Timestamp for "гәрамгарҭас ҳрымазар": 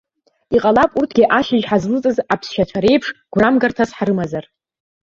3.33-4.45